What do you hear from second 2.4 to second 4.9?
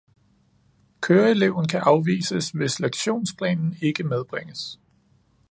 hvis lektionsplanen ikke medbringes